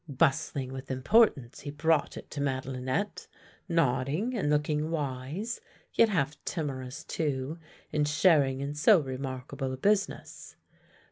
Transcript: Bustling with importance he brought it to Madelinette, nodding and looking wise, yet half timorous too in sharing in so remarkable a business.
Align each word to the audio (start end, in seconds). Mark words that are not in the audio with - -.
Bustling 0.09 0.73
with 0.73 0.89
importance 0.89 1.59
he 1.59 1.69
brought 1.69 2.17
it 2.17 2.31
to 2.31 2.41
Madelinette, 2.41 3.27
nodding 3.69 4.35
and 4.35 4.49
looking 4.49 4.89
wise, 4.89 5.61
yet 5.93 6.09
half 6.09 6.43
timorous 6.43 7.03
too 7.03 7.59
in 7.91 8.05
sharing 8.05 8.61
in 8.61 8.73
so 8.73 8.99
remarkable 8.99 9.71
a 9.71 9.77
business. 9.77 10.55